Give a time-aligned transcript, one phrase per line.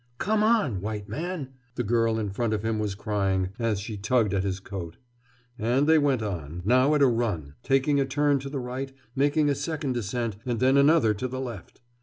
[0.17, 4.33] "Come on, white man!" the girl in front of him was crying, as she tugged
[4.33, 4.97] at his coat.
[5.59, 9.47] And they went on, now at a run, taking a turn to the right, making
[9.47, 11.81] a second descent, and then another to the left.